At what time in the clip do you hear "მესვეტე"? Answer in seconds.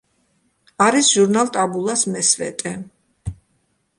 2.15-2.75